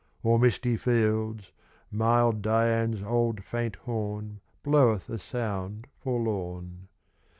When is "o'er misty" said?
0.25-0.77